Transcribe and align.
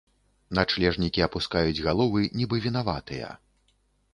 Начлежнікі 0.59 1.25
апускаюць 1.27 1.81
галовы, 1.87 2.21
нібы 2.41 2.55
вінаватыя. 2.65 3.29